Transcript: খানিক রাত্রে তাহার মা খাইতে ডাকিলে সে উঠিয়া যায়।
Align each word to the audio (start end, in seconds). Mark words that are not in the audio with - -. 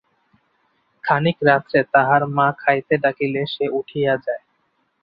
খানিক 1.03 1.37
রাত্রে 1.49 1.79
তাহার 1.93 2.21
মা 2.35 2.47
খাইতে 2.57 2.95
ডাকিলে 3.03 3.41
সে 3.53 3.65
উঠিয়া 3.79 4.13
যায়। 4.25 4.43